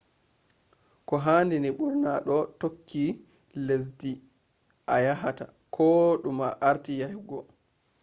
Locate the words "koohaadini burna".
1.07-2.13